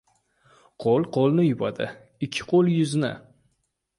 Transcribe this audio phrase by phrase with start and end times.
[0.85, 1.87] •Qo‘l qo‘lni yuvadi,
[2.29, 3.13] ikki qo‘l— yuzni.